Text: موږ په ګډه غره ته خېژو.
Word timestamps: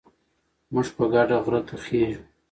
موږ 0.73 0.87
په 0.95 1.03
ګډه 1.13 1.37
غره 1.43 1.61
ته 1.67 1.75
خېژو. 1.83 2.23